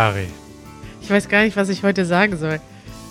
[0.00, 0.28] Kari.
[1.02, 2.58] Ich weiß gar nicht, was ich heute sagen soll.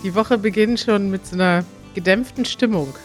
[0.04, 1.64] Die Woche beginnt schon mit so einer
[1.94, 2.96] gedämpften Stimmung.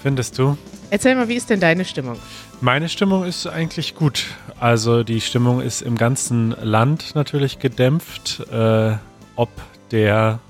[0.00, 0.56] Findest du?
[0.88, 2.16] Erzähl mal, wie ist denn deine Stimmung?
[2.62, 4.24] Meine Stimmung ist eigentlich gut.
[4.58, 8.96] Also die Stimmung ist im ganzen Land natürlich gedämpft, äh,
[9.34, 9.50] ob
[9.90, 10.40] der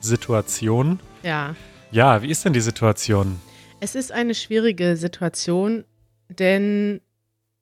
[0.00, 0.98] Situation.
[1.22, 1.54] Ja.
[1.92, 3.40] Ja, wie ist denn die Situation?
[3.78, 5.84] Es ist eine schwierige Situation,
[6.28, 7.02] denn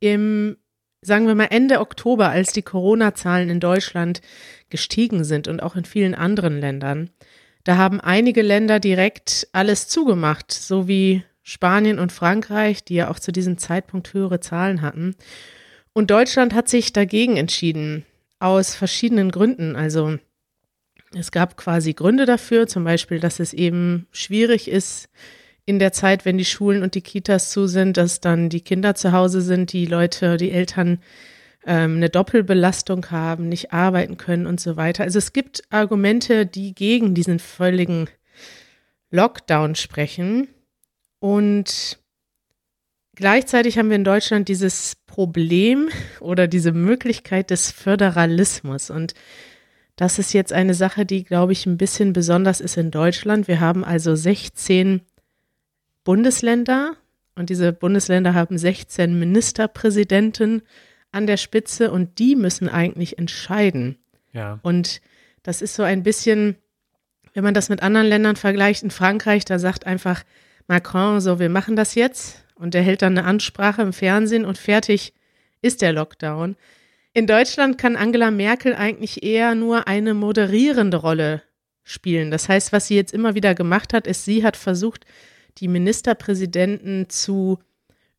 [0.01, 0.57] im,
[1.03, 4.21] sagen wir mal, Ende Oktober, als die Corona-Zahlen in Deutschland
[4.69, 7.11] gestiegen sind und auch in vielen anderen Ländern,
[7.65, 13.19] da haben einige Länder direkt alles zugemacht, so wie Spanien und Frankreich, die ja auch
[13.19, 15.15] zu diesem Zeitpunkt höhere Zahlen hatten.
[15.93, 18.07] Und Deutschland hat sich dagegen entschieden,
[18.39, 19.77] aus verschiedenen Gründen.
[19.77, 20.19] Also
[21.15, 25.09] es gab quasi Gründe dafür, zum Beispiel, dass es eben schwierig ist,
[25.71, 28.97] in der Zeit, wenn die Schulen und die Kitas zu sind, dass dann die Kinder
[28.97, 30.99] zu Hause sind, die Leute, die Eltern
[31.65, 35.05] ähm, eine Doppelbelastung haben, nicht arbeiten können und so weiter.
[35.05, 38.09] Also es gibt Argumente, die gegen diesen völligen
[39.11, 40.49] Lockdown sprechen.
[41.21, 42.01] Und
[43.15, 48.91] gleichzeitig haben wir in Deutschland dieses Problem oder diese Möglichkeit des Föderalismus.
[48.91, 49.15] Und
[49.95, 53.47] das ist jetzt eine Sache, die, glaube ich, ein bisschen besonders ist in Deutschland.
[53.47, 55.03] Wir haben also 16
[56.05, 56.97] Bundesländer
[57.37, 60.63] und diese Bundesländer haben 16 Ministerpräsidenten
[61.13, 63.99] an der Spitze und die müssen eigentlich entscheiden.
[64.33, 64.61] Ja.
[64.63, 65.01] Und
[65.43, 66.57] das ist so ein bisschen,
[67.35, 70.25] wenn man das mit anderen Ländern vergleicht, in Frankreich, da sagt einfach
[70.67, 74.59] Macron so, wir machen das jetzt und der hält dann eine Ansprache im Fernsehen und
[74.59, 75.15] fertig
[75.63, 76.57] ist der Lockdown.
[77.13, 81.43] In Deutschland kann Angela Merkel eigentlich eher nur eine moderierende Rolle
[81.83, 82.31] spielen.
[82.31, 85.07] Das heißt, was sie jetzt immer wieder gemacht hat, ist, sie hat versucht,
[85.59, 87.59] die Ministerpräsidenten zu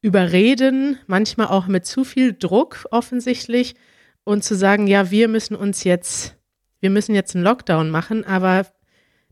[0.01, 3.75] überreden, manchmal auch mit zu viel Druck offensichtlich
[4.23, 6.35] und zu sagen, ja, wir müssen uns jetzt,
[6.79, 8.65] wir müssen jetzt einen Lockdown machen, aber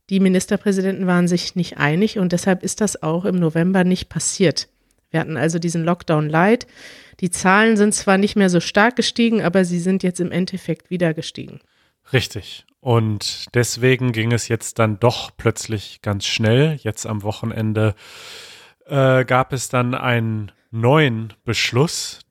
[0.09, 4.69] die Ministerpräsidenten waren sich nicht einig und deshalb ist das auch im November nicht passiert.
[5.11, 6.67] Wir hatten also diesen Lockdown Light.
[7.19, 10.89] Die Zahlen sind zwar nicht mehr so stark gestiegen, aber sie sind jetzt im Endeffekt
[10.89, 11.59] wieder gestiegen.
[12.13, 12.65] Richtig.
[12.81, 16.79] Und deswegen ging es jetzt dann doch plötzlich ganz schnell.
[16.81, 17.93] Jetzt am Wochenende
[18.85, 22.21] äh, gab es dann einen neuen Beschluss.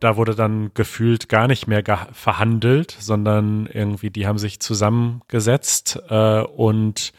[0.00, 1.82] Da wurde dann gefühlt gar nicht mehr
[2.12, 7.12] verhandelt, sondern irgendwie die haben sich zusammengesetzt äh, und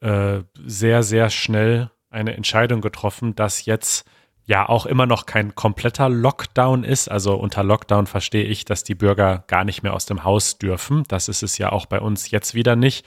[0.00, 4.06] äh, sehr, sehr schnell eine Entscheidung getroffen, dass jetzt
[4.46, 7.10] ja auch immer noch kein kompletter Lockdown ist.
[7.10, 11.04] Also unter Lockdown verstehe ich, dass die Bürger gar nicht mehr aus dem Haus dürfen.
[11.08, 13.06] Das ist es ja auch bei uns jetzt wieder nicht.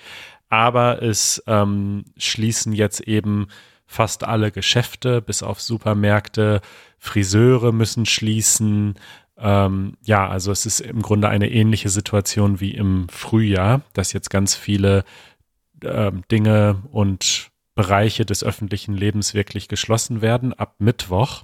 [0.50, 3.48] Aber es ähm, schließen jetzt eben
[3.86, 6.62] fast alle Geschäfte, bis auf Supermärkte.
[6.98, 8.96] Friseure müssen schließen.
[9.38, 14.30] Ähm, ja, also es ist im Grunde eine ähnliche Situation wie im Frühjahr, dass jetzt
[14.30, 15.04] ganz viele
[15.82, 21.44] äh, Dinge und Bereiche des öffentlichen Lebens wirklich geschlossen werden ab Mittwoch.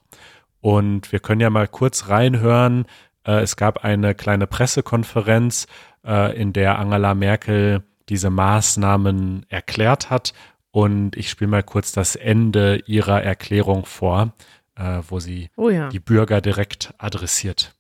[0.60, 2.86] Und wir können ja mal kurz reinhören.
[3.26, 5.68] Äh, es gab eine kleine Pressekonferenz,
[6.06, 10.34] äh, in der Angela Merkel diese Maßnahmen erklärt hat.
[10.72, 14.34] Und ich spiele mal kurz das Ende ihrer Erklärung vor,
[14.76, 15.90] äh, wo sie oh ja.
[15.90, 17.76] die Bürger direkt adressiert.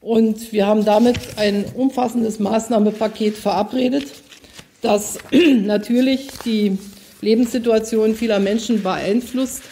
[0.00, 4.12] Und wir haben damit ein umfassendes Maßnahmenpaket verabredet,
[4.80, 6.78] das natürlich die
[7.24, 9.62] Lebenssituation vieler Menschen beeinflusst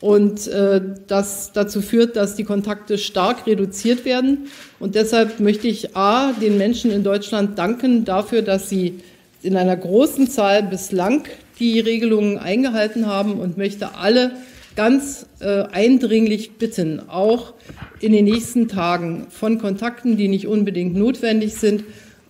[0.00, 4.48] und äh, das dazu führt, dass die Kontakte stark reduziert werden.
[4.80, 9.00] Und deshalb möchte ich A, den Menschen in Deutschland danken dafür, dass sie
[9.42, 11.24] in einer großen Zahl bislang
[11.60, 14.32] die Regelungen eingehalten haben und möchte alle
[14.76, 17.54] ganz äh, eindringlich bitten, auch
[18.00, 21.84] in den nächsten Tagen von Kontakten, die nicht unbedingt notwendig sind,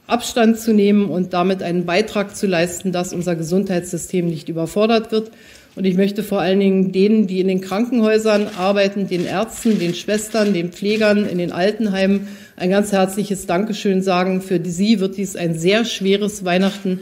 [0.06, 5.30] Abstand zu nehmen und damit einen Beitrag zu leisten, dass unser Gesundheitssystem nicht überfordert wird.
[5.76, 9.94] Und ich möchte vor allen Dingen denen, die in den Krankenhäusern arbeiten, den Ärzten, den
[9.94, 14.40] Schwestern, den Pflegern in den Altenheimen ein ganz herzliches Dankeschön sagen.
[14.40, 17.00] Für sie wird dies ein sehr schweres Weihnachten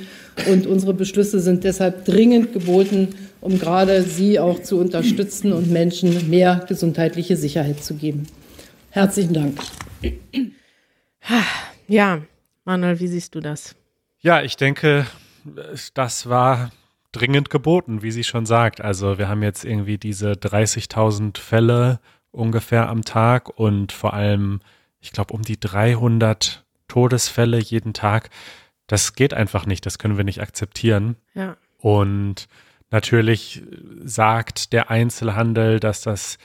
[0.48, 3.08] und unsere Beschlüsse sind deshalb dringend geboten,
[3.43, 8.26] um gerade sie auch zu unterstützen und Menschen mehr gesundheitliche Sicherheit zu geben.
[8.90, 9.58] Herzlichen Dank.
[11.88, 12.22] Ja,
[12.64, 13.74] Manuel, wie siehst du das?
[14.18, 15.06] Ja, ich denke,
[15.94, 16.70] das war
[17.10, 18.80] dringend geboten, wie sie schon sagt.
[18.80, 22.00] Also wir haben jetzt irgendwie diese 30.000 Fälle
[22.30, 24.60] ungefähr am Tag und vor allem,
[25.00, 28.30] ich glaube, um die 300 Todesfälle jeden Tag.
[28.86, 31.16] Das geht einfach nicht, das können wir nicht akzeptieren.
[31.34, 31.56] Ja.
[31.78, 32.48] Und
[32.90, 33.62] natürlich
[34.04, 36.38] sagt der Einzelhandel, dass das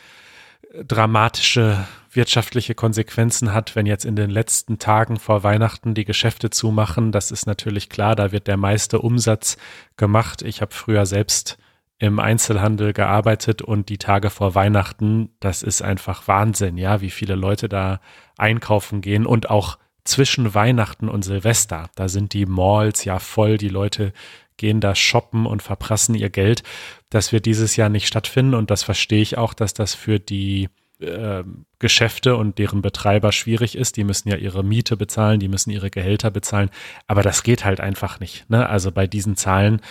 [0.85, 7.11] dramatische wirtschaftliche Konsequenzen hat, wenn jetzt in den letzten Tagen vor Weihnachten die Geschäfte zumachen.
[7.11, 9.57] Das ist natürlich klar, da wird der meiste Umsatz
[9.97, 10.41] gemacht.
[10.41, 11.57] Ich habe früher selbst
[11.99, 17.35] im Einzelhandel gearbeitet und die Tage vor Weihnachten, das ist einfach Wahnsinn, ja, wie viele
[17.35, 17.99] Leute da
[18.37, 21.89] einkaufen gehen und auch zwischen Weihnachten und Silvester.
[21.95, 24.13] Da sind die Malls ja voll, die Leute
[24.57, 26.63] gehen da shoppen und verprassen ihr Geld.
[27.09, 30.69] Das wird dieses Jahr nicht stattfinden und das verstehe ich auch, dass das für die
[30.99, 31.43] äh,
[31.79, 33.97] Geschäfte und deren Betreiber schwierig ist.
[33.97, 36.69] Die müssen ja ihre Miete bezahlen, die müssen ihre Gehälter bezahlen,
[37.05, 38.49] aber das geht halt einfach nicht.
[38.49, 38.67] Ne?
[38.67, 39.81] Also bei diesen Zahlen,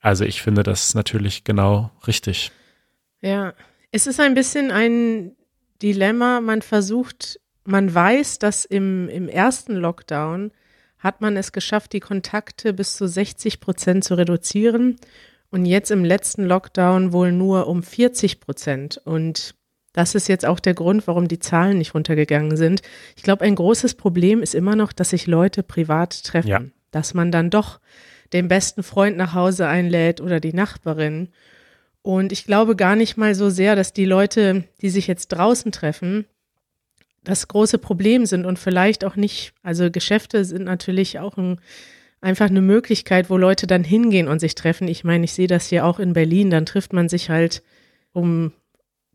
[0.00, 2.50] also ich finde das natürlich genau richtig.
[3.20, 3.52] Ja,
[3.90, 5.32] es ist ein bisschen ein
[5.82, 6.40] Dilemma.
[6.40, 10.52] Man versucht, man weiß, dass im, im ersten Lockdown
[10.98, 14.96] hat man es geschafft, die Kontakte bis zu 60 Prozent zu reduzieren
[15.50, 19.00] und jetzt im letzten Lockdown wohl nur um 40 Prozent.
[19.04, 19.54] Und
[19.92, 22.82] das ist jetzt auch der Grund, warum die Zahlen nicht runtergegangen sind.
[23.16, 26.60] Ich glaube, ein großes Problem ist immer noch, dass sich Leute privat treffen, ja.
[26.90, 27.80] dass man dann doch
[28.32, 31.30] den besten Freund nach Hause einlädt oder die Nachbarin.
[32.02, 35.72] Und ich glaube gar nicht mal so sehr, dass die Leute, die sich jetzt draußen
[35.72, 36.26] treffen,
[37.24, 41.60] das große Problem sind und vielleicht auch nicht, also Geschäfte sind natürlich auch ein,
[42.20, 44.88] einfach eine Möglichkeit, wo Leute dann hingehen und sich treffen.
[44.88, 47.62] Ich meine, ich sehe das hier auch in Berlin, dann trifft man sich halt,
[48.12, 48.52] um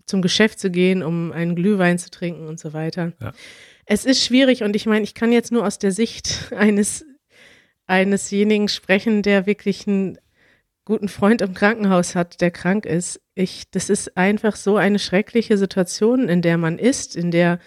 [0.05, 3.13] zum Geschäft zu gehen, um einen Glühwein zu trinken und so weiter.
[3.21, 3.33] Ja.
[3.85, 7.05] Es ist schwierig und ich meine, ich kann jetzt nur aus der Sicht eines
[7.85, 10.17] einesjenigen sprechen, der wirklich einen
[10.85, 13.21] guten Freund im Krankenhaus hat, der krank ist.
[13.35, 17.59] Ich, das ist einfach so eine schreckliche Situation, in der man ist, in der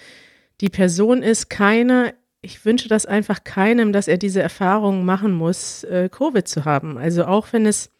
[0.61, 5.85] die Person ist keine, ich wünsche das einfach keinem, dass er diese Erfahrung machen muss,
[5.85, 6.99] äh, Covid zu haben.
[6.99, 7.91] Also auch wenn es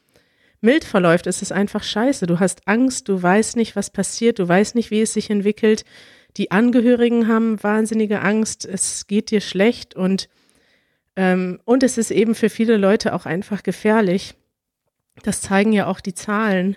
[0.61, 2.27] mild verläuft, ist es einfach scheiße.
[2.27, 5.85] Du hast Angst, du weißt nicht, was passiert, du weißt nicht, wie es sich entwickelt.
[6.37, 10.29] Die Angehörigen haben wahnsinnige Angst, es geht dir schlecht und
[11.17, 14.35] ähm, und es ist eben für viele Leute auch einfach gefährlich.
[15.23, 16.77] Das zeigen ja auch die Zahlen.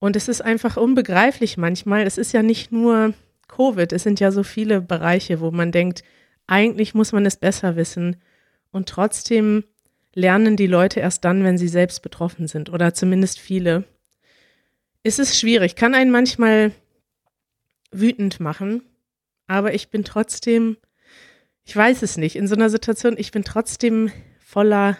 [0.00, 2.02] Und es ist einfach unbegreiflich manchmal.
[2.02, 3.14] Es ist ja nicht nur
[3.54, 6.02] Covid, es sind ja so viele Bereiche, wo man denkt,
[6.46, 8.16] eigentlich muss man es besser wissen.
[8.70, 9.64] Und trotzdem
[10.14, 13.84] lernen die Leute erst dann, wenn sie selbst betroffen sind oder zumindest viele.
[15.02, 16.72] Es ist schwierig, kann einen manchmal
[17.90, 18.82] wütend machen,
[19.46, 20.76] aber ich bin trotzdem
[21.64, 24.98] ich weiß es nicht, in so einer Situation, ich bin trotzdem voller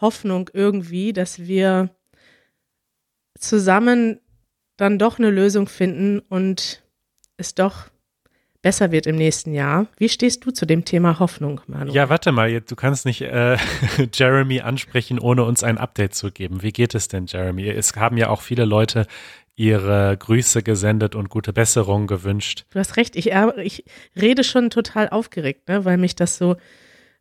[0.00, 1.90] Hoffnung irgendwie, dass wir
[3.38, 4.20] zusammen
[4.76, 6.82] dann doch eine Lösung finden und
[7.40, 7.86] es doch
[8.62, 9.86] besser wird im nächsten Jahr.
[9.96, 11.92] Wie stehst du zu dem Thema Hoffnung, Manu?
[11.92, 13.56] Ja, warte mal, du kannst nicht äh,
[14.12, 16.62] Jeremy ansprechen, ohne uns ein Update zu geben.
[16.62, 17.68] Wie geht es denn, Jeremy?
[17.68, 19.06] Es haben ja auch viele Leute
[19.56, 22.64] ihre Grüße gesendet und gute Besserung gewünscht.
[22.70, 23.32] Du hast recht, ich,
[23.62, 23.84] ich
[24.18, 26.56] rede schon total aufgeregt, ne, weil mich das so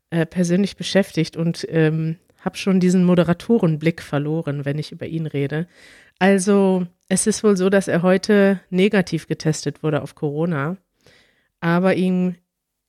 [0.09, 5.67] äh, persönlich beschäftigt und ähm, habe schon diesen Moderatorenblick verloren, wenn ich über ihn rede.
[6.19, 10.77] Also es ist wohl so, dass er heute negativ getestet wurde auf Corona,
[11.59, 12.35] aber ihm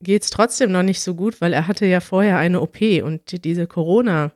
[0.00, 3.44] geht es trotzdem noch nicht so gut, weil er hatte ja vorher eine OP und
[3.44, 4.32] diese Corona-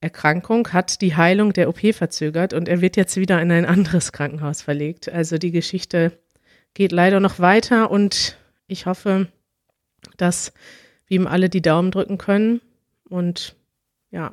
[0.00, 4.12] Erkrankung hat die Heilung der OP verzögert und er wird jetzt wieder in ein anderes
[4.12, 5.08] Krankenhaus verlegt.
[5.08, 6.12] Also die Geschichte
[6.74, 8.36] geht leider noch weiter und
[8.66, 9.28] ich hoffe,
[10.16, 10.52] dass
[11.06, 12.60] wir ihm alle die Daumen drücken können.
[13.08, 13.56] Und
[14.10, 14.32] ja,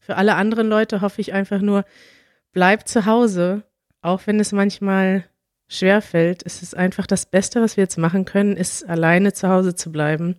[0.00, 1.84] für alle anderen Leute hoffe ich einfach nur,
[2.52, 3.62] bleibt zu Hause,
[4.02, 5.24] auch wenn es manchmal
[5.68, 6.44] schwer fällt.
[6.44, 9.92] Es ist einfach das Beste, was wir jetzt machen können, ist alleine zu Hause zu
[9.92, 10.36] bleiben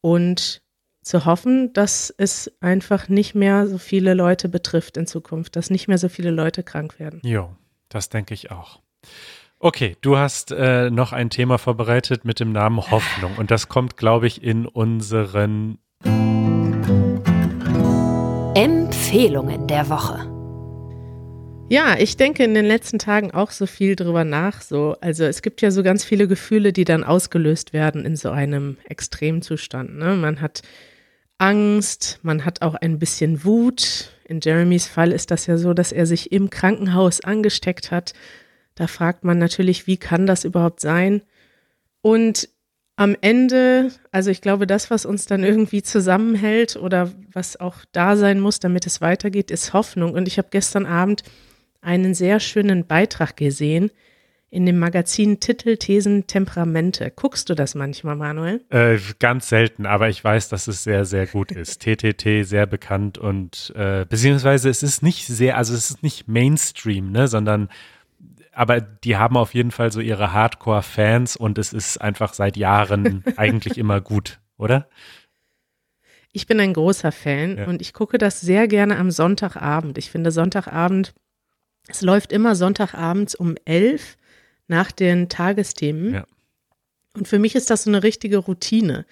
[0.00, 0.62] und
[1.02, 5.88] zu hoffen, dass es einfach nicht mehr so viele Leute betrifft in Zukunft, dass nicht
[5.88, 7.20] mehr so viele Leute krank werden.
[7.24, 7.56] Jo,
[7.88, 8.80] das denke ich auch.
[9.58, 13.96] Okay, du hast äh, noch ein Thema vorbereitet mit dem Namen Hoffnung und das kommt,
[13.96, 15.78] glaube ich, in unseren
[18.54, 20.31] Empfehlungen der Woche.
[21.72, 24.60] Ja, ich denke in den letzten Tagen auch so viel drüber nach.
[24.60, 28.28] So, also es gibt ja so ganz viele Gefühle, die dann ausgelöst werden in so
[28.28, 29.96] einem Extremzustand.
[29.96, 30.16] Ne?
[30.16, 30.60] Man hat
[31.38, 34.10] Angst, man hat auch ein bisschen Wut.
[34.24, 38.12] In Jeremys Fall ist das ja so, dass er sich im Krankenhaus angesteckt hat.
[38.74, 41.22] Da fragt man natürlich, wie kann das überhaupt sein?
[42.02, 42.50] Und
[42.96, 48.18] am Ende, also ich glaube, das, was uns dann irgendwie zusammenhält oder was auch da
[48.18, 50.12] sein muss, damit es weitergeht, ist Hoffnung.
[50.12, 51.22] Und ich habe gestern Abend
[51.82, 53.90] einen sehr schönen Beitrag gesehen
[54.50, 57.10] in dem Magazin Titel, Thesen, Temperamente.
[57.14, 58.62] Guckst du das manchmal, Manuel?
[58.68, 61.80] Äh, ganz selten, aber ich weiß, dass es sehr, sehr gut ist.
[61.82, 67.10] TTT, sehr bekannt und äh, beziehungsweise es ist nicht sehr, also es ist nicht Mainstream,
[67.12, 67.68] ne, sondern
[68.54, 73.24] aber die haben auf jeden Fall so ihre Hardcore-Fans und es ist einfach seit Jahren
[73.38, 74.88] eigentlich immer gut, oder?
[76.32, 77.66] Ich bin ein großer Fan Ja.
[77.66, 79.96] und ich gucke das sehr gerne am Sonntagabend.
[79.96, 81.14] Ich finde Sonntagabend,
[81.92, 84.16] es läuft immer Sonntagabends um elf
[84.66, 86.14] nach den Tagesthemen.
[86.14, 86.24] Ja.
[87.14, 89.04] Und für mich ist das so eine richtige Routine.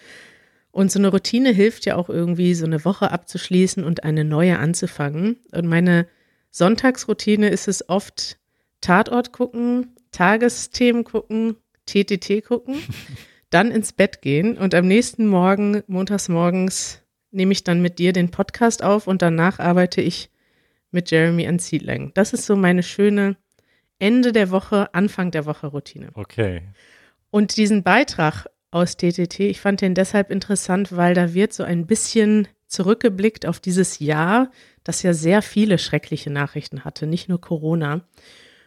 [0.72, 4.58] Und so eine Routine hilft ja auch irgendwie, so eine Woche abzuschließen und eine neue
[4.58, 5.36] anzufangen.
[5.52, 6.06] Und meine
[6.50, 8.38] Sonntagsroutine ist es oft
[8.80, 11.56] Tatort gucken, Tagesthemen gucken,
[11.86, 12.76] TTT gucken,
[13.50, 18.12] dann ins Bett gehen und am nächsten Morgen, montags morgens, nehme ich dann mit dir
[18.12, 20.30] den Podcast auf und danach arbeite ich
[20.90, 22.12] mit Jeremy an Seedlang.
[22.14, 23.36] Das ist so meine schöne
[23.98, 26.08] Ende der Woche, Anfang der Woche Routine.
[26.14, 26.62] Okay.
[27.30, 31.86] Und diesen Beitrag aus TTT, ich fand den deshalb interessant, weil da wird so ein
[31.86, 34.50] bisschen zurückgeblickt auf dieses Jahr,
[34.84, 38.02] das ja sehr viele schreckliche Nachrichten hatte, nicht nur Corona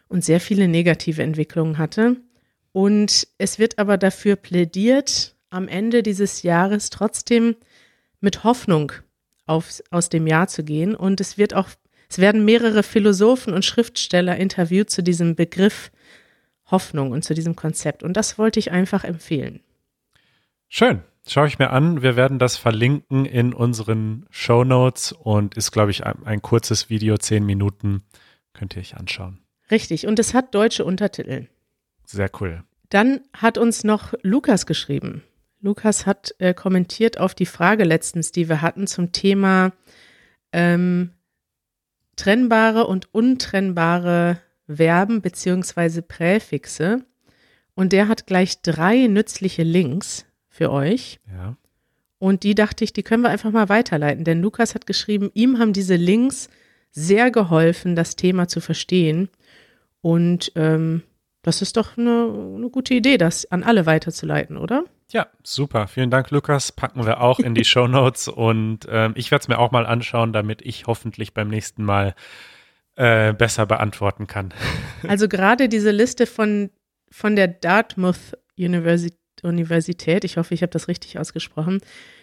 [0.07, 2.17] und sehr viele negative Entwicklungen hatte.
[2.71, 7.55] Und es wird aber dafür plädiert, am Ende dieses Jahres trotzdem
[8.19, 8.91] mit Hoffnung
[9.45, 10.95] auf, aus dem Jahr zu gehen.
[10.95, 11.69] Und es wird auch,
[12.13, 15.91] es werden mehrere Philosophen und Schriftsteller interviewt zu diesem Begriff
[16.69, 18.03] Hoffnung und zu diesem Konzept.
[18.03, 19.61] Und das wollte ich einfach empfehlen.
[20.69, 21.01] Schön.
[21.27, 22.03] Schaue ich mir an.
[22.03, 26.87] Wir werden das verlinken in unseren Show Notes und ist, glaube ich, ein, ein kurzes
[26.87, 28.03] Video, zehn Minuten.
[28.53, 29.39] Könnt ihr euch anschauen.
[29.71, 30.05] Richtig.
[30.05, 31.47] Und es hat deutsche Untertitel.
[32.05, 32.63] Sehr cool.
[32.89, 35.23] Dann hat uns noch Lukas geschrieben.
[35.61, 39.71] Lukas hat äh, kommentiert auf die Frage letztens, die wir hatten zum Thema
[40.51, 41.09] ähm,
[42.15, 47.05] trennbare und untrennbare Verben beziehungsweise Präfixe.
[47.75, 51.19] Und der hat gleich drei nützliche Links für euch.
[51.31, 51.57] Ja.
[52.19, 54.23] Und die dachte ich, die können wir einfach mal weiterleiten.
[54.23, 56.49] Denn Lukas hat geschrieben, ihm haben diese Links
[56.91, 59.29] sehr geholfen, das Thema zu verstehen.
[60.01, 61.03] Und ähm,
[61.41, 64.85] das ist doch eine, eine gute Idee, das an alle weiterzuleiten, oder?
[65.13, 65.87] Ja, super.
[65.87, 66.71] Vielen Dank, Lukas.
[66.71, 69.85] Packen wir auch in die Show Notes und ähm, ich werde es mir auch mal
[69.85, 72.15] anschauen, damit ich hoffentlich beim nächsten Mal
[72.95, 74.53] äh, besser beantworten kann.
[75.07, 76.69] Also gerade diese Liste von,
[77.11, 79.09] von der Dartmouth Universi
[79.41, 81.81] Universität, ich hoffe, ich habe das richtig ausgesprochen.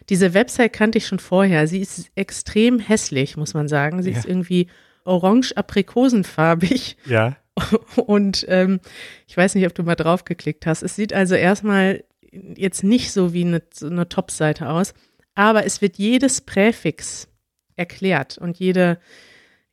[0.08, 1.66] Diese Website kannte ich schon vorher.
[1.66, 4.02] Sie ist extrem hässlich, muss man sagen.
[4.02, 4.16] Sie Ja.
[4.18, 4.68] ist irgendwie
[5.04, 6.96] orange-aprikosenfarbig.
[7.04, 7.36] Ja.
[7.96, 8.80] Und ähm,
[9.26, 10.82] ich weiß nicht, ob du mal draufgeklickt hast.
[10.82, 14.94] Es sieht also erstmal jetzt nicht so wie eine, eine Top-Seite aus,
[15.34, 17.28] aber es wird jedes Präfix
[17.76, 18.98] erklärt und jede,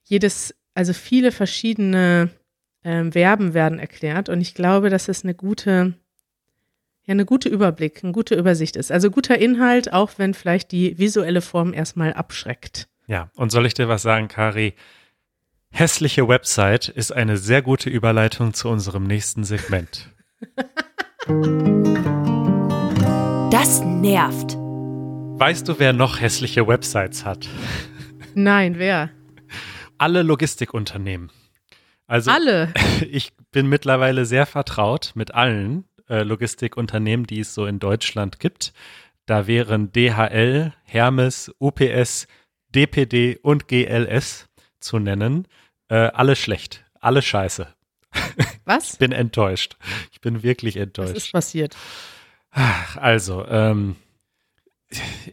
[0.04, 2.30] jedes, also viele verschiedene
[2.84, 5.94] ähm, Verben werden erklärt und ich glaube, dass es eine gute,
[7.04, 8.92] ja, eine gute Überblick, eine gute Übersicht ist.
[8.92, 12.88] Also guter Inhalt, auch wenn vielleicht die visuelle Form erstmal abschreckt.
[13.08, 14.74] Ja, und soll ich dir was sagen, Kari?
[15.70, 20.10] Hässliche Website ist eine sehr gute Überleitung zu unserem nächsten Segment.
[23.60, 24.56] Das nervt.
[25.40, 27.50] Weißt du, wer noch hässliche Websites hat?
[28.36, 29.10] Nein, wer?
[29.98, 31.32] Alle Logistikunternehmen.
[32.06, 32.72] Also Alle.
[33.10, 38.74] ich bin mittlerweile sehr vertraut mit allen äh, Logistikunternehmen, die es so in Deutschland gibt.
[39.26, 42.28] Da wären DHL, Hermes, UPS,
[42.76, 44.50] DPD und GLS
[44.80, 45.48] zu nennen.
[45.88, 47.68] Äh, alle schlecht, alle scheiße.
[48.66, 48.98] Was?
[48.98, 49.78] Bin enttäuscht.
[50.12, 51.18] Ich bin wirklich Was enttäuscht.
[51.18, 51.76] ist passiert?
[52.52, 53.96] Ach, Also, ähm,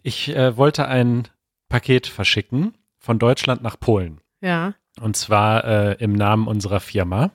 [0.03, 1.29] ich äh, wollte ein
[1.69, 4.21] Paket verschicken von Deutschland nach Polen.
[4.41, 4.75] Ja.
[5.01, 7.33] Und zwar äh, im Namen unserer Firma.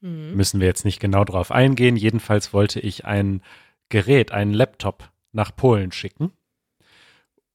[0.00, 0.34] Mhm.
[0.34, 1.96] Müssen wir jetzt nicht genau drauf eingehen.
[1.96, 3.42] Jedenfalls wollte ich ein
[3.88, 6.32] Gerät, einen Laptop nach Polen schicken.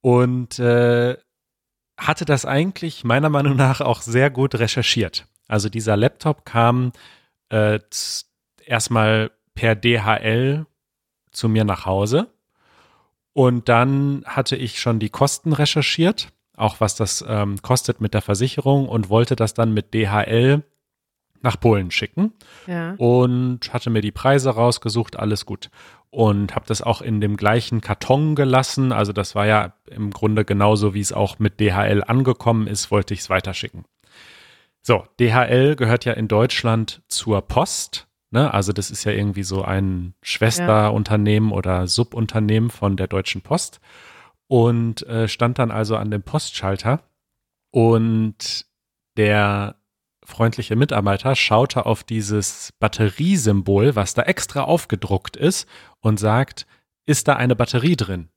[0.02, 1.18] Und äh,
[1.98, 5.28] hatte das eigentlich meiner Meinung nach auch sehr gut recherchiert.
[5.48, 6.92] Also dieser Laptop kam
[7.50, 7.80] äh,
[8.66, 10.66] erstmal per DHL
[11.32, 12.28] zu mir nach Hause.
[13.34, 18.22] Und dann hatte ich schon die Kosten recherchiert, auch was das ähm, kostet mit der
[18.22, 20.64] Versicherung und wollte das dann mit DHL
[21.42, 22.34] nach Polen schicken
[22.68, 22.96] Ja.
[22.98, 25.70] und hatte mir die Preise rausgesucht, alles gut.
[26.12, 28.92] Und habe das auch in dem gleichen Karton gelassen.
[28.92, 33.14] Also das war ja im Grunde genauso, wie es auch mit DHL angekommen ist, wollte
[33.14, 33.86] ich es weiterschicken.
[34.82, 38.08] So, DHL gehört ja in Deutschland zur Post.
[38.32, 38.54] Ne?
[38.54, 43.80] Also das ist ja irgendwie so ein Schwesterunternehmen oder Subunternehmen von der Deutschen Post.
[44.48, 47.04] Und äh, stand dann also an dem Postschalter
[47.72, 48.66] und
[49.18, 49.76] der
[50.24, 55.68] freundliche Mitarbeiter schaute auf dieses Batteriesymbol, was da extra aufgedruckt ist
[56.00, 56.68] und sagt,
[57.06, 58.30] ist da eine Batterie drin?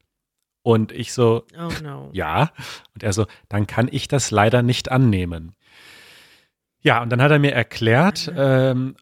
[0.63, 2.11] Und ich so, Oh no.
[2.13, 2.53] ja.
[2.95, 5.55] Und er so, dann kann ich das leider nicht annehmen.
[6.81, 8.97] Ja, und dann hat er mir erklärt, ähm,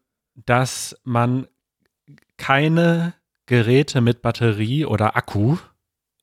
[0.45, 1.47] dass man
[2.37, 3.13] keine
[3.45, 5.57] Geräte mit Batterie oder Akku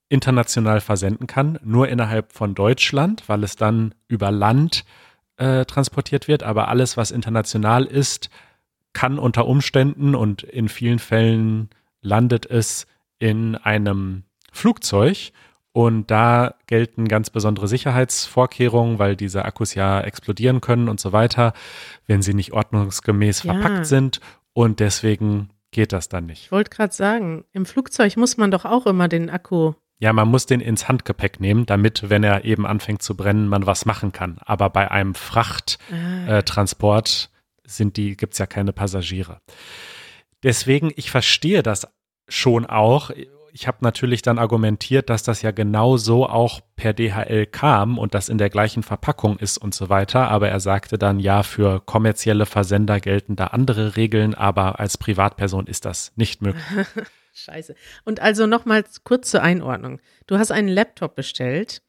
[0.08, 4.84] international versenden kann, nur innerhalb von Deutschland, weil es dann über Land
[5.37, 6.42] äh, transportiert wird.
[6.42, 8.30] Aber alles, was international ist,
[8.92, 11.68] kann unter Umständen und in vielen Fällen
[12.00, 12.87] landet es
[13.18, 15.32] in einem Flugzeug.
[15.72, 21.52] Und da gelten ganz besondere Sicherheitsvorkehrungen, weil diese Akkus ja explodieren können und so weiter,
[22.06, 23.52] wenn sie nicht ordnungsgemäß Ja.
[23.54, 24.20] verpackt sind.
[24.54, 26.44] Und deswegen geht das dann nicht.
[26.46, 29.75] Ich wollte gerade sagen, im Flugzeug muss man doch auch immer den Akku.
[30.00, 33.66] Ja, man muss den ins Handgepäck nehmen, damit, wenn er eben anfängt zu brennen, man
[33.66, 34.38] was machen kann.
[34.44, 37.30] Aber bei einem Frachttransport Ah, äh, Transport
[37.64, 39.40] sind die, gibt's ja keine Passagiere.
[40.42, 41.87] Deswegen, ich verstehe das
[42.28, 43.10] schon auch.
[43.60, 48.14] Ich habe natürlich dann argumentiert, dass das ja genau so auch per DHL kam und
[48.14, 50.28] das in der gleichen Verpackung ist und so weiter.
[50.28, 55.66] Aber er sagte dann, ja, für kommerzielle Versender gelten da andere Regeln, aber als Privatperson
[55.66, 56.62] ist das nicht möglich.
[57.34, 57.74] scheiße.
[58.04, 60.00] Und also nochmal kurz zur Einordnung.
[60.28, 61.82] Du hast einen Laptop bestellt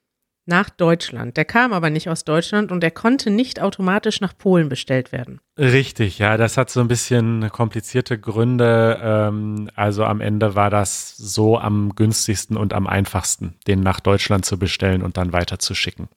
[0.49, 1.37] nach Deutschland.
[1.37, 5.39] Der kam aber nicht aus Deutschland und der konnte nicht automatisch nach Polen bestellt werden.
[5.57, 8.99] Richtig, ja, das hat so ein bisschen komplizierte Gründe.
[9.01, 14.45] Ähm, also am Ende war das so am günstigsten und am einfachsten, den nach Deutschland
[14.45, 16.09] zu bestellen und dann weiterzuschicken.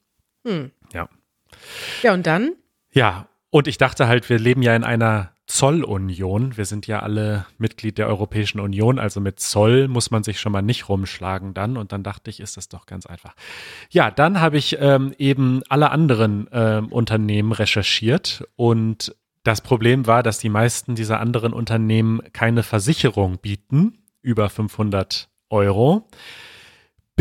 [0.47, 0.73] Hm.
[0.93, 1.09] Ja.
[2.03, 2.53] Ja, und dann?
[2.93, 6.57] Ja, und ich dachte halt, wir leben ja in einer Zollunion.
[6.57, 10.51] Wir sind ja alle Mitglied der Europäischen Union, also mit Zoll muss man sich schon
[10.51, 11.77] mal nicht rumschlagen dann.
[11.77, 13.35] Und dann dachte ich, ist das doch ganz einfach.
[13.91, 20.23] Ja, dann habe ich ähm, eben alle anderen ähm, Unternehmen recherchiert und das Problem war,
[20.23, 26.09] dass die meisten dieser anderen Unternehmen keine Versicherung bieten, über 500 Euro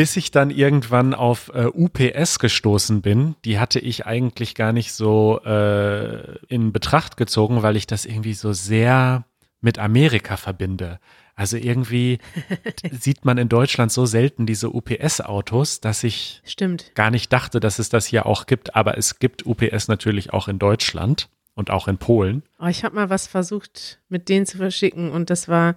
[0.01, 3.35] bis ich dann irgendwann auf äh, UPS gestoßen bin.
[3.45, 8.33] Die hatte ich eigentlich gar nicht so äh, in Betracht gezogen, weil ich das irgendwie
[8.33, 9.25] so sehr
[9.59, 10.99] mit Amerika verbinde.
[11.35, 12.17] Also irgendwie
[12.91, 16.95] sieht man in Deutschland so selten diese UPS-Autos, dass ich Stimmt.
[16.95, 18.75] gar nicht dachte, dass es das hier auch gibt.
[18.75, 22.41] Aber es gibt UPS natürlich auch in Deutschland und auch in Polen.
[22.59, 25.75] Oh, ich habe mal was versucht, mit denen zu verschicken und das war,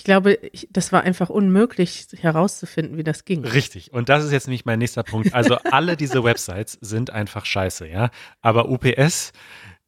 [0.00, 3.44] ich glaube, ich, das war einfach unmöglich herauszufinden, wie das ging.
[3.44, 3.92] Richtig.
[3.92, 5.34] Und das ist jetzt nämlich mein nächster Punkt.
[5.34, 8.08] Also alle diese Websites sind einfach scheiße, ja.
[8.40, 9.34] Aber UPS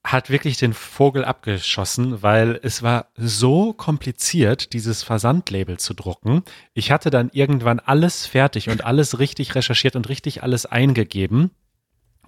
[0.05, 6.43] hat wirklich den Vogel abgeschossen, weil es war so kompliziert, dieses Versandlabel zu drucken.
[6.75, 11.53] Ich hatte dann irgendwann alles fertig und alles richtig recherchiert und richtig alles eingegeben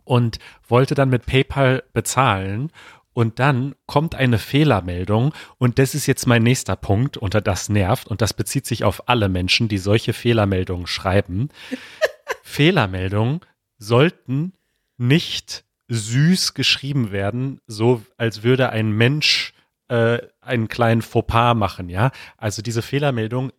[0.04, 2.72] und wollte dann mit PayPal bezahlen.
[3.14, 8.08] Und dann kommt eine Fehlermeldung und das ist jetzt mein nächster Punkt unter das nervt
[8.08, 11.48] und das bezieht sich auf alle Menschen, die solche Fehlermeldungen schreiben.
[12.42, 13.40] Fehlermeldungen
[13.78, 14.52] sollten
[14.98, 19.54] nicht süß geschrieben werden, so als würde ein Mensch
[19.88, 22.10] äh, einen kleinen Fauxpas machen, ja.
[22.36, 23.52] Also diese Fehlermeldung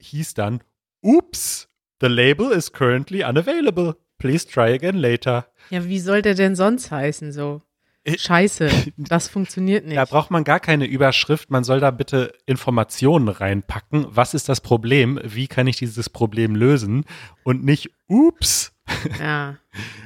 [0.00, 0.60] hieß dann,
[1.02, 1.68] Oops,
[2.00, 3.96] the label is currently unavailable.
[4.18, 5.46] Please try again later.
[5.70, 7.62] Ja, wie soll der denn sonst heißen so?
[8.08, 9.96] Äh, Scheiße, das funktioniert nicht.
[9.96, 11.50] Da braucht man gar keine Überschrift.
[11.50, 14.06] Man soll da bitte Informationen reinpacken.
[14.10, 15.20] Was ist das Problem?
[15.22, 17.04] Wie kann ich dieses Problem lösen?
[17.44, 18.72] Und nicht, ups.
[19.20, 19.58] Ja.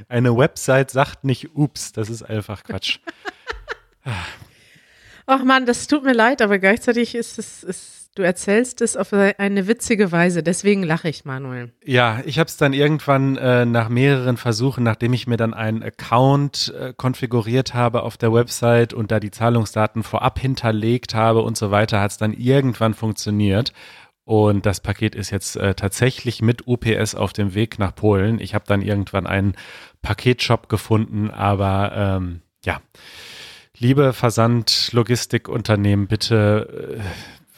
[0.08, 1.92] Eine Website sagt nicht, ups.
[1.92, 2.98] Das ist einfach Quatsch.
[5.26, 9.12] Ach man, das tut mir leid, aber gleichzeitig ist es, ist, du erzählst es auf
[9.12, 10.42] eine witzige Weise.
[10.42, 11.72] Deswegen lache ich, Manuel.
[11.84, 15.82] Ja, ich habe es dann irgendwann äh, nach mehreren Versuchen, nachdem ich mir dann einen
[15.82, 21.56] Account äh, konfiguriert habe auf der Website und da die Zahlungsdaten vorab hinterlegt habe und
[21.56, 23.72] so weiter, hat es dann irgendwann funktioniert.
[24.24, 28.38] Und das Paket ist jetzt äh, tatsächlich mit UPS auf dem Weg nach Polen.
[28.40, 29.54] Ich habe dann irgendwann einen
[30.00, 32.80] Paketshop gefunden, aber ähm, ja,
[33.76, 37.00] liebe Versand-Logistikunternehmen, bitte äh,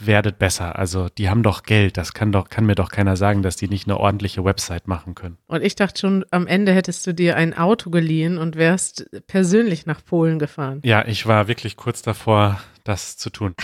[0.07, 0.79] werdet besser.
[0.79, 1.97] Also die haben doch Geld.
[1.97, 5.15] Das kann doch, kann mir doch keiner sagen, dass die nicht eine ordentliche Website machen
[5.15, 5.39] können.
[5.47, 9.87] Und ich dachte schon, am Ende hättest du dir ein Auto geliehen und wärst persönlich
[9.87, 10.81] nach Polen gefahren.
[10.85, 13.55] Ja, ich war wirklich kurz davor, das zu tun.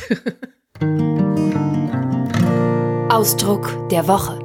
[3.10, 4.38] Ausdruck der Woche.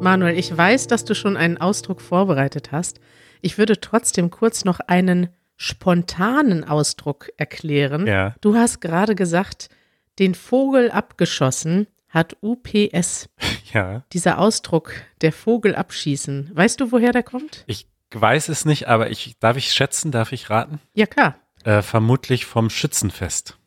[0.00, 3.00] Manuel, ich weiß, dass du schon einen Ausdruck vorbereitet hast.
[3.40, 8.06] Ich würde trotzdem kurz noch einen spontanen Ausdruck erklären.
[8.06, 8.34] Ja.
[8.40, 9.68] Du hast gerade gesagt,
[10.20, 13.28] den Vogel abgeschossen hat UPS.
[13.72, 14.02] Ja.
[14.12, 16.50] Dieser Ausdruck, der Vogel abschießen.
[16.52, 17.62] Weißt du, woher der kommt?
[17.68, 20.80] Ich weiß es nicht, aber ich, darf ich schätzen, darf ich raten?
[20.92, 21.36] Ja, klar.
[21.62, 23.58] Äh, vermutlich vom Schützenfest.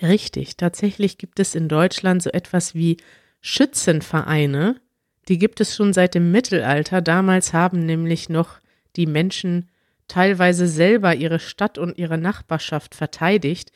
[0.00, 0.56] Richtig.
[0.56, 2.96] Tatsächlich gibt es in Deutschland so etwas wie
[3.42, 4.80] Schützenvereine.
[5.28, 7.02] Die gibt es schon seit dem Mittelalter.
[7.02, 8.58] Damals haben nämlich noch
[8.96, 9.68] die Menschen
[10.08, 13.70] teilweise selber ihre Stadt und ihre Nachbarschaft verteidigt.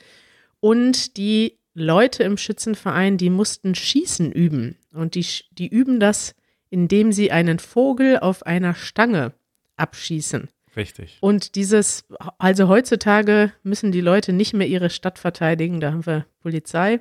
[0.60, 4.76] Und die Leute im Schützenverein, die mussten Schießen üben.
[4.94, 6.34] Und die, die üben das,
[6.70, 9.34] indem sie einen Vogel auf einer Stange
[9.76, 10.48] abschießen.
[10.74, 11.18] Richtig.
[11.20, 12.06] Und dieses,
[12.38, 17.00] also heutzutage müssen die Leute nicht mehr ihre Stadt verteidigen, da haben wir Polizei.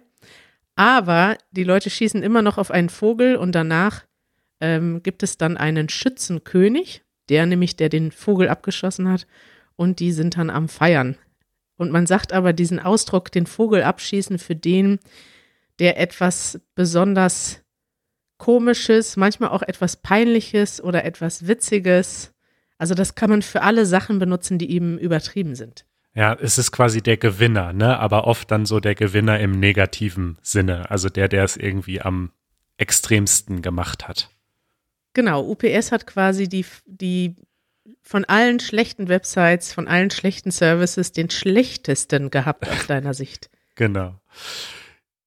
[0.75, 4.03] Aber die Leute schießen immer noch auf einen Vogel und danach
[4.59, 9.25] ähm, gibt es dann einen Schützenkönig, der nämlich, der den Vogel abgeschossen hat,
[9.77, 11.17] und die sind dann am Feiern.
[11.77, 14.99] Und man sagt aber diesen Ausdruck, den Vogel abschießen, für den,
[15.79, 17.61] der etwas besonders
[18.37, 22.33] Komisches, manchmal auch etwas Peinliches oder etwas Witziges.
[22.77, 25.85] Also das kann man für alle Sachen benutzen, die eben übertrieben sind.
[26.13, 27.97] Ja, es ist quasi der Gewinner, ne?
[27.97, 30.89] Aber oft dann so der Gewinner im negativen Sinne.
[30.91, 32.31] Also der, der es irgendwie am
[32.77, 34.29] extremsten gemacht hat.
[35.13, 37.35] Genau, UPS hat quasi die, die
[38.01, 43.49] von allen schlechten Websites, von allen schlechten Services den schlechtesten gehabt aus deiner Sicht.
[43.75, 44.15] Genau.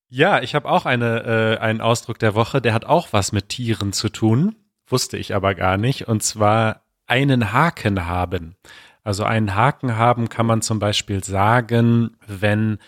[0.08, 3.50] Ja, ich habe auch eine, äh, einen Ausdruck der Woche, der hat auch was mit
[3.50, 8.56] Tieren zu tun, wusste ich aber gar nicht, und zwar einen Haken haben.
[9.04, 12.78] Also einen Haken haben kann man zum Beispiel sagen, wenn,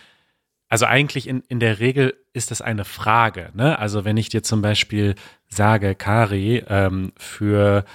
[0.67, 3.49] also eigentlich in, in der Regel ist das eine Frage.
[3.53, 3.77] Ne?
[3.77, 5.15] Also wenn ich dir zum Beispiel
[5.47, 7.85] sage, Kari, ähm, für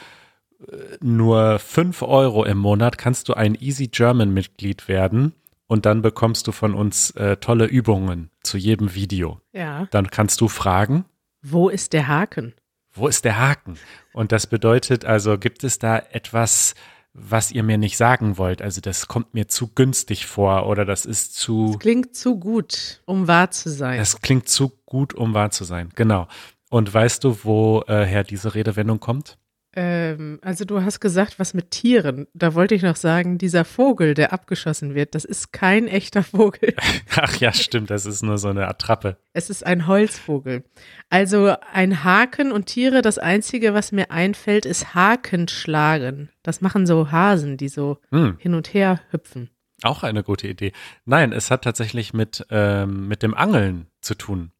[1.01, 5.35] nur fünf Euro im Monat kannst du ein Easy German Mitglied werden
[5.67, 9.41] und dann bekommst du von uns äh, tolle Übungen zu jedem Video.
[9.53, 9.87] Ja.
[9.91, 11.05] Dann kannst du fragen.
[11.43, 12.55] Wo ist der Haken?
[12.93, 13.77] Wo ist der Haken?
[14.13, 16.75] Und das bedeutet also, gibt es da etwas,
[17.13, 18.63] was ihr mir nicht sagen wollt?
[18.63, 21.73] Also das kommt mir zu günstig vor oder das ist zu.
[21.73, 23.99] Das klingt zu gut, um wahr zu sein.
[23.99, 25.91] Das klingt zu gut, um wahr zu sein.
[25.95, 26.29] Genau.
[26.71, 29.39] Und weißt du, woher diese Redewendung kommt?
[29.79, 32.27] Ähm, also du hast gesagt, was mit Tieren.
[32.33, 36.75] Da wollte ich noch sagen, dieser Vogel, der abgeschossen wird, das ist kein echter Vogel.
[37.15, 39.19] Ach ja, stimmt, das ist nur so eine Attrappe.
[39.35, 40.65] Es ist ein Holzvogel.
[41.11, 46.31] Also ein Haken und Tiere, das Einzige, was mir einfällt, ist Hakenschlagen.
[46.43, 48.39] Das machen so Hasen, die so hm.
[48.39, 49.51] hin und her hüpfen.
[49.83, 50.73] Auch eine gute Idee.
[51.05, 54.53] Nein, es hat tatsächlich mit, ähm, mit dem Angeln zu tun.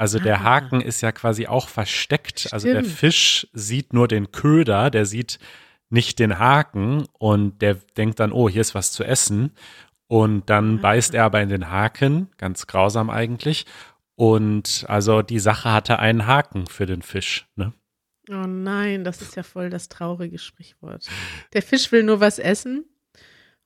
[0.00, 0.44] Also der ah.
[0.44, 2.40] Haken ist ja quasi auch versteckt.
[2.40, 2.54] Stimmt.
[2.54, 5.38] Also der Fisch sieht nur den Köder, der sieht
[5.90, 9.52] nicht den Haken und der denkt dann, oh, hier ist was zu essen.
[10.06, 10.80] Und dann ah.
[10.80, 13.66] beißt er aber in den Haken, ganz grausam eigentlich.
[14.14, 17.46] Und also die Sache hatte einen Haken für den Fisch.
[17.56, 17.74] Ne?
[18.30, 21.08] Oh nein, das ist ja voll das traurige Sprichwort.
[21.52, 22.86] Der Fisch will nur was essen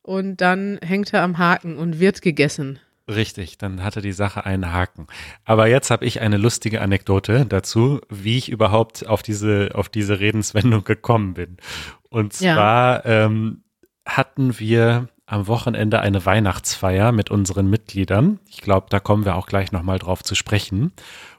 [0.02, 2.80] und dann hängt er am Haken und wird gegessen.
[3.08, 5.08] Richtig, dann hatte die Sache einen Haken.
[5.44, 10.20] Aber jetzt habe ich eine lustige Anekdote dazu, wie ich überhaupt auf diese, auf diese
[10.20, 11.58] Redenswendung gekommen bin.
[12.08, 13.26] Und zwar ja.
[13.26, 13.64] ähm,
[14.06, 18.40] hatten wir am Wochenende eine Weihnachtsfeier mit unseren Mitgliedern.
[18.48, 20.92] Ich glaube, da kommen wir auch gleich nochmal drauf zu sprechen.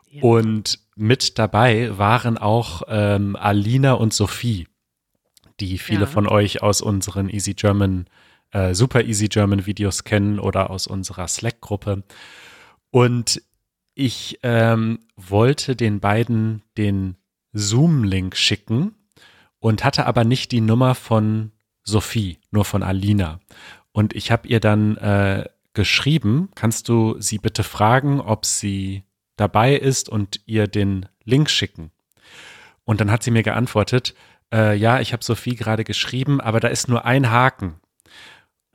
[0.10, 0.22] Ja.
[0.22, 4.68] Und mit dabei waren auch ähm, Alina und Sophie,
[5.60, 6.06] die viele ja.
[6.06, 8.25] von euch aus unseren Easy German äh,
[8.74, 12.04] Super Easy German Videos kennen oder aus unserer Slack-Gruppe.
[12.92, 13.42] Und
[13.94, 17.16] ich ähm, wollte den beiden den
[17.54, 18.96] Zoom-Link schicken
[19.60, 21.52] und hatte aber nicht die Nummer von
[21.84, 23.40] Sophie, nur von Alina.
[23.92, 29.04] Und ich habe ihr dann äh, geschrieben, kannst du sie bitte fragen, ob sie
[29.38, 31.92] dabei ist und ihr den Link schicken.
[32.84, 34.16] Und dann hat sie mir geantwortet,
[34.54, 37.76] äh, ja, ich habe Sophie gerade geschrieben, aber da ist nur ein Haken.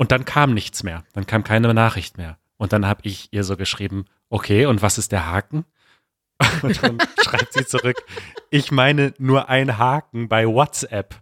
[0.00, 1.04] Und dann kam nichts mehr.
[1.12, 2.38] Dann kam keine Nachricht mehr.
[2.56, 5.66] Und dann habe ich ihr so geschrieben, okay, und was ist der Haken?
[6.62, 7.96] Und dann schreibt sie zurück,
[8.48, 11.16] ich meine nur ein Haken bei WhatsApp.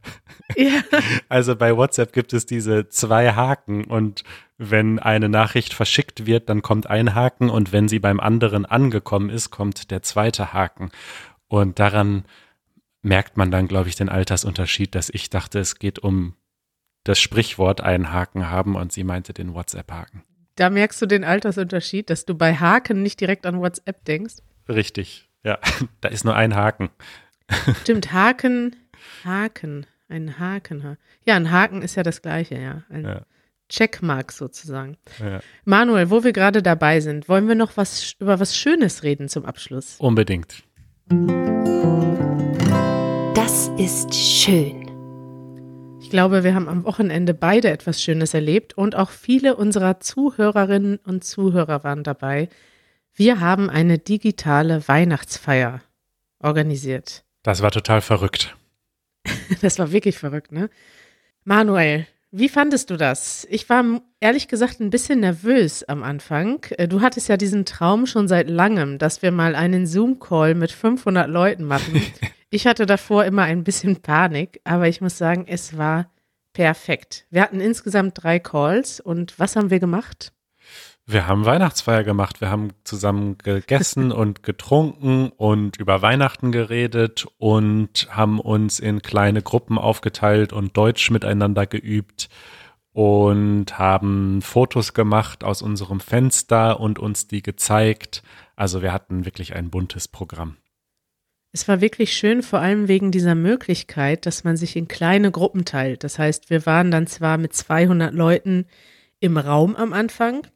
[0.54, 0.80] Ja.
[1.28, 4.22] Also bei WhatsApp gibt es diese zwei Haken und
[4.58, 9.28] wenn eine Nachricht verschickt wird, dann kommt ein Haken und wenn sie beim anderen angekommen
[9.28, 10.90] ist, kommt der zweite Haken.
[11.48, 12.24] Und daran
[13.02, 16.34] merkt man dann, glaube ich, den Altersunterschied, dass ich dachte, es geht um
[17.08, 20.24] das Sprichwort einen Haken haben und sie meinte den WhatsApp-Haken.
[20.56, 24.34] Da merkst du den Altersunterschied, dass du bei Haken nicht direkt an WhatsApp denkst.
[24.68, 25.58] Richtig, ja.
[26.02, 26.90] Da ist nur ein Haken.
[27.80, 28.76] Stimmt, Haken,
[29.24, 30.98] Haken, ein Haken.
[31.24, 32.82] Ja, ein Haken ist ja das gleiche, ja.
[32.90, 33.22] Ein ja.
[33.70, 34.98] Checkmark sozusagen.
[35.18, 35.40] Ja.
[35.64, 39.46] Manuel, wo wir gerade dabei sind, wollen wir noch was über was Schönes reden zum
[39.46, 39.96] Abschluss?
[39.98, 40.62] Unbedingt.
[43.34, 44.87] Das ist schön.
[46.08, 50.96] Ich glaube, wir haben am Wochenende beide etwas Schönes erlebt und auch viele unserer Zuhörerinnen
[51.04, 52.48] und Zuhörer waren dabei.
[53.14, 55.82] Wir haben eine digitale Weihnachtsfeier
[56.42, 57.24] organisiert.
[57.42, 58.56] Das war total verrückt.
[59.60, 60.70] das war wirklich verrückt, ne?
[61.44, 63.46] Manuel, Wie fandest du das?
[63.50, 63.84] Ich war
[64.20, 66.64] ehrlich gesagt ein bisschen nervös am Anfang.
[66.70, 70.72] Äh, du hattest ja diesen Traum schon seit langem, dass wir mal einen Zoom-Call mit
[70.72, 72.00] 500 Leuten machen.
[72.50, 76.10] Ich hatte davor immer ein bisschen Panik, aber ich muss sagen, es war
[76.54, 77.26] perfekt.
[77.30, 80.32] Wir hatten insgesamt drei Calls und was haben wir gemacht?
[81.04, 82.40] Wir haben Weihnachtsfeier gemacht.
[82.40, 89.42] Wir haben zusammen gegessen und getrunken und über Weihnachten geredet und haben uns in kleine
[89.42, 92.28] Gruppen aufgeteilt und Deutsch miteinander geübt
[92.92, 98.22] und haben Fotos gemacht aus unserem Fenster und uns die gezeigt.
[98.56, 100.56] Also wir hatten wirklich ein buntes Programm.
[101.52, 105.64] Es war wirklich schön, vor allem wegen dieser Möglichkeit, dass man sich in kleine Gruppen
[105.64, 106.04] teilt.
[106.04, 108.66] Das heißt, wir waren dann zwar mit 200 Leuten
[109.20, 110.46] im Raum am Anfang,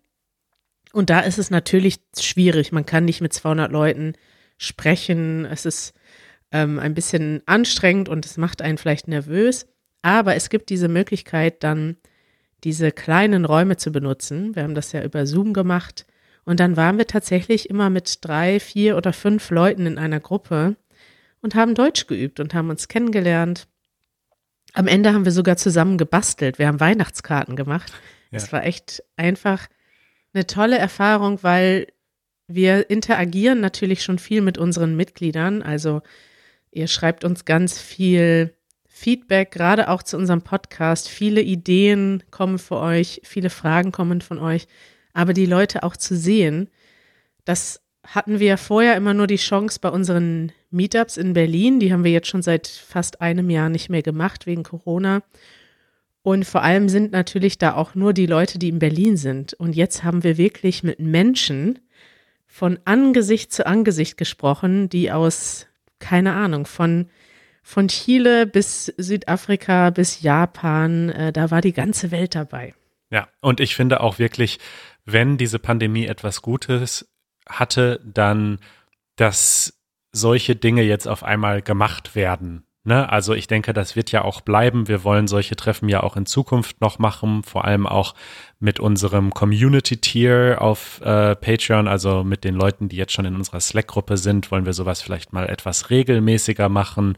[0.93, 2.71] und da ist es natürlich schwierig.
[2.71, 4.13] Man kann nicht mit 200 Leuten
[4.59, 5.47] sprechen.
[5.47, 5.95] Es ist
[6.53, 9.67] ähm, ein bisschen anstrengend und es macht einen vielleicht nervös.
[10.03, 11.97] Aber es gibt diese Möglichkeit, dann
[12.63, 14.55] diese kleinen Räume zu benutzen.
[14.55, 16.07] Wir haben das ja über Zoom gemacht.
[16.45, 20.77] Und dann waren wir tatsächlich immer mit drei, vier oder fünf Leuten in einer Gruppe
[21.43, 23.69] und haben Deutsch geübt und haben uns kennengelernt.
[24.73, 26.59] Am Ende haben wir sogar zusammen gebastelt.
[26.59, 27.93] Wir haben Weihnachtskarten gemacht.
[28.31, 28.53] Es ja.
[28.53, 29.69] war echt einfach
[30.33, 31.89] eine tolle Erfahrung, weil
[32.47, 35.63] wir interagieren natürlich schon viel mit unseren Mitgliedern.
[35.63, 36.01] Also
[36.71, 38.55] ihr schreibt uns ganz viel
[38.87, 41.09] Feedback, gerade auch zu unserem Podcast.
[41.09, 44.67] Viele Ideen kommen für euch, viele Fragen kommen von euch.
[45.13, 46.71] Aber die Leute auch zu sehen,
[47.45, 51.81] das hatten wir vorher immer nur die Chance bei unseren Meetups in Berlin.
[51.81, 55.23] Die haben wir jetzt schon seit fast einem Jahr nicht mehr gemacht wegen Corona.
[56.23, 59.55] Und vor allem sind natürlich da auch nur die Leute, die in Berlin sind.
[59.55, 61.81] Und jetzt haben wir wirklich mit Menschen
[62.47, 65.67] von Angesicht zu Angesicht gesprochen, die aus,
[65.99, 67.09] keine Ahnung, von,
[67.63, 72.75] von Chile bis Südafrika bis Japan, äh, da war die ganze Welt dabei.
[73.11, 74.59] Ja, und ich finde auch wirklich,
[75.05, 77.09] wenn diese Pandemie etwas Gutes
[77.49, 78.59] hatte, dann,
[79.17, 79.82] dass
[80.13, 82.65] solche Dinge jetzt auf einmal gemacht werden.
[82.85, 83.09] Ne?
[83.09, 84.89] Also ich denke, das wird ja auch bleiben.
[84.89, 88.15] Wir wollen solche Treffen ja auch in Zukunft noch machen, vor allem auch
[88.59, 93.61] mit unserem Community-Tier auf äh, Patreon, also mit den Leuten, die jetzt schon in unserer
[93.61, 97.17] Slack-Gruppe sind, wollen wir sowas vielleicht mal etwas regelmäßiger machen.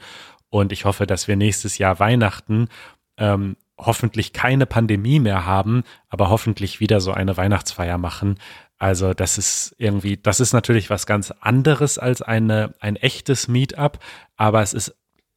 [0.51, 2.69] Und ich hoffe, dass wir nächstes Jahr Weihnachten
[3.17, 8.39] ähm, hoffentlich keine Pandemie mehr haben, aber hoffentlich wieder so eine Weihnachtsfeier machen.
[8.85, 13.99] Also das ist irgendwie, das ist natürlich was ganz anderes als eine, ein echtes Meetup,
[14.37, 14.95] aber es ist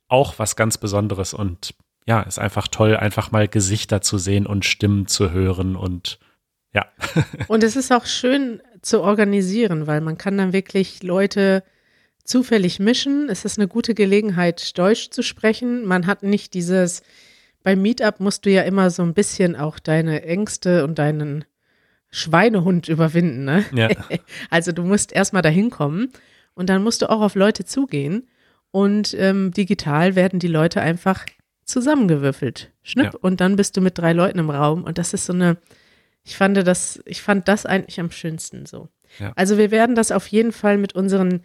[0.09, 1.73] auch was ganz Besonderes und
[2.05, 6.19] ja, ist einfach toll, einfach mal Gesichter zu sehen und Stimmen zu hören und
[6.73, 6.87] ja.
[7.47, 11.63] und es ist auch schön zu organisieren, weil man kann dann wirklich Leute
[12.25, 13.29] zufällig mischen.
[13.29, 15.85] Es ist eine gute Gelegenheit, Deutsch zu sprechen.
[15.85, 17.01] Man hat nicht dieses,
[17.63, 21.45] beim Meetup musst du ja immer so ein bisschen auch deine Ängste und deinen
[22.17, 23.45] Schweinehund überwinden.
[23.45, 23.65] Ne?
[23.73, 23.89] Ja.
[24.49, 26.09] Also du musst erstmal dahin kommen
[26.53, 28.27] und dann musst du auch auf Leute zugehen.
[28.71, 31.25] Und ähm, digital werden die Leute einfach
[31.63, 32.71] zusammengewürfelt.
[32.83, 33.13] Schnipp.
[33.13, 33.19] Ja.
[33.21, 34.83] Und dann bist du mit drei Leuten im Raum.
[34.83, 35.57] Und das ist so eine,
[36.23, 38.89] ich fand das, ich fand das eigentlich am schönsten so.
[39.19, 39.31] Ja.
[39.35, 41.41] Also wir werden das auf jeden Fall mit unseren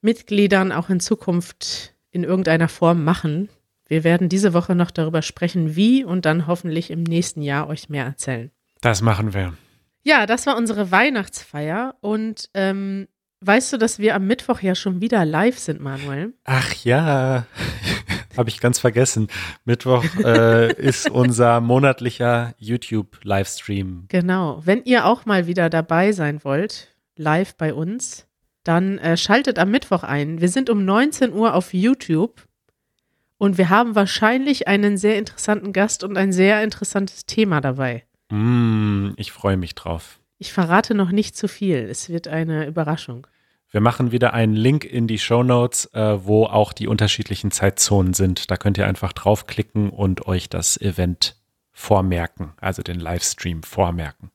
[0.00, 3.48] Mitgliedern auch in Zukunft in irgendeiner Form machen.
[3.86, 7.88] Wir werden diese Woche noch darüber sprechen, wie und dann hoffentlich im nächsten Jahr euch
[7.88, 8.50] mehr erzählen.
[8.80, 9.54] Das machen wir.
[10.02, 13.08] Ja, das war unsere Weihnachtsfeier und ähm,
[13.40, 16.34] Weißt du, dass wir am Mittwoch ja schon wieder live sind, Manuel?
[16.44, 17.46] Ach ja,
[18.36, 19.28] habe ich ganz vergessen.
[19.64, 24.06] Mittwoch äh, ist unser monatlicher YouTube-Livestream.
[24.08, 24.60] Genau.
[24.64, 28.26] Wenn ihr auch mal wieder dabei sein wollt, live bei uns,
[28.64, 30.40] dann äh, schaltet am Mittwoch ein.
[30.40, 32.44] Wir sind um 19 Uhr auf YouTube
[33.38, 38.07] und wir haben wahrscheinlich einen sehr interessanten Gast und ein sehr interessantes Thema dabei.
[38.30, 40.20] Mm, ich freue mich drauf.
[40.38, 41.78] Ich verrate noch nicht zu viel.
[41.90, 43.26] Es wird eine Überraschung.
[43.70, 48.14] Wir machen wieder einen Link in die Show Notes, äh, wo auch die unterschiedlichen Zeitzonen
[48.14, 48.50] sind.
[48.50, 51.36] Da könnt ihr einfach draufklicken und euch das Event
[51.70, 54.30] vormerken, also den Livestream vormerken.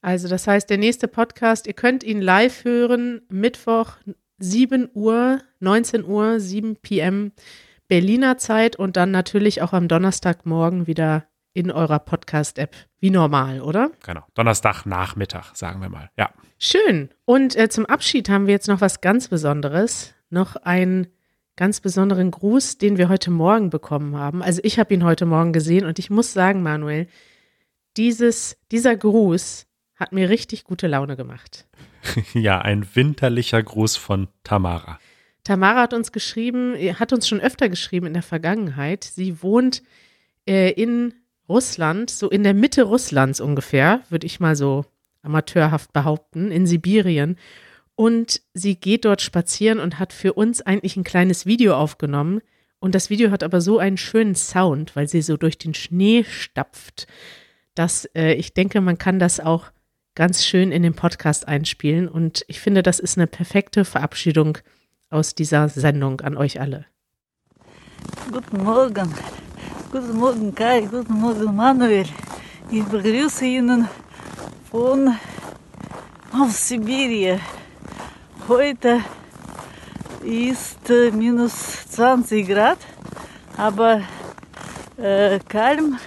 [0.00, 3.94] Also das heißt, der nächste Podcast, ihr könnt ihn live hören, Mittwoch
[4.38, 7.32] 7 Uhr, 19 Uhr, 7 p.m.
[7.88, 12.74] Berliner Zeit und dann natürlich auch am Donnerstagmorgen wieder in eurer Podcast-App.
[13.00, 13.90] Wie normal, oder?
[14.04, 14.22] Genau.
[14.34, 16.10] Donnerstagnachmittag, sagen wir mal.
[16.16, 16.30] Ja.
[16.58, 17.10] Schön.
[17.24, 20.14] Und äh, zum Abschied haben wir jetzt noch was ganz Besonderes.
[20.30, 21.08] Noch einen
[21.56, 24.42] ganz besonderen Gruß, den wir heute Morgen bekommen haben.
[24.42, 27.08] Also ich habe ihn heute Morgen gesehen und ich muss sagen, Manuel,
[27.96, 31.66] dieses, dieser Gruß hat mir richtig gute Laune gemacht.
[32.34, 34.98] ja, ein winterlicher Gruß von Tamara.
[35.44, 39.04] Tamara hat uns geschrieben, hat uns schon öfter geschrieben in der Vergangenheit.
[39.04, 39.82] Sie wohnt
[40.48, 41.14] äh, in
[41.48, 44.84] Russland, so in der Mitte Russlands ungefähr, würde ich mal so
[45.22, 47.36] amateurhaft behaupten, in Sibirien.
[47.94, 52.40] Und sie geht dort spazieren und hat für uns eigentlich ein kleines Video aufgenommen.
[52.80, 56.24] Und das Video hat aber so einen schönen Sound, weil sie so durch den Schnee
[56.24, 57.06] stapft,
[57.74, 59.70] dass äh, ich denke, man kann das auch
[60.14, 62.08] ganz schön in den Podcast einspielen.
[62.08, 64.58] Und ich finde, das ist eine perfekte Verabschiedung
[65.10, 66.86] aus dieser Sendung an euch alle.
[68.30, 69.14] Guten Morgen.
[69.90, 70.82] Guten Morgen, Kai.
[70.82, 72.06] Guten Morgen, Manuel.
[72.70, 73.88] Ich begrüße Ihnen
[74.70, 75.14] von
[76.32, 77.40] aus Sibirien.
[78.48, 79.00] Heute
[80.22, 82.78] ist äh, minus 20 Grad,
[83.56, 84.00] aber
[84.96, 85.98] äh, kalm,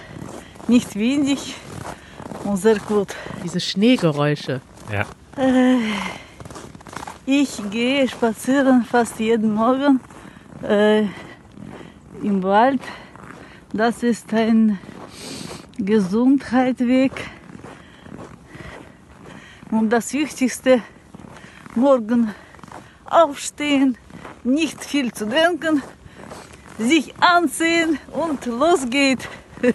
[0.68, 1.54] nicht windig
[2.44, 3.14] und sehr gut.
[3.44, 4.60] Diese Schneegeräusche.
[4.92, 5.06] Ja.
[5.36, 5.78] Äh,
[7.24, 10.00] ich gehe spazieren fast jeden Morgen
[10.62, 11.04] äh,
[12.22, 12.80] im Wald.
[13.72, 14.78] Das ist ein
[15.78, 17.12] Gesundheitsweg.
[19.70, 20.82] Und das Wichtigste,
[21.74, 22.34] morgen
[23.04, 23.98] aufstehen,
[24.44, 25.82] nicht viel zu denken,
[26.78, 29.28] sich anziehen und los geht.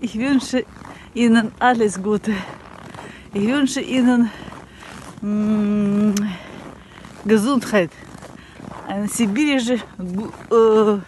[0.00, 0.64] ich wünsche
[1.14, 2.32] Ihnen alles Gute.
[3.32, 4.30] Ich wünsche Ihnen
[5.20, 6.14] mm,
[7.24, 7.90] Gesundheit,
[8.94, 10.98] eine sibirische, äh,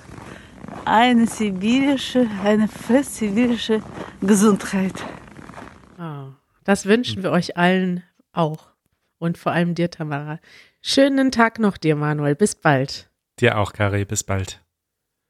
[0.85, 3.81] eine sibirische, eine fest sibirische
[4.20, 5.05] Gesundheit.
[5.99, 6.33] Oh,
[6.64, 8.72] das wünschen wir euch allen auch.
[9.18, 10.40] Und vor allem dir, Tamara.
[10.83, 12.35] Schönen Tag noch dir, Manuel.
[12.35, 13.09] Bis bald.
[13.38, 14.05] Dir auch, Kari.
[14.05, 14.65] Bis bald.